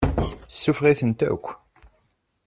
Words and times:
Suffeɣ-itent 0.61 1.21
akk. 1.33 1.45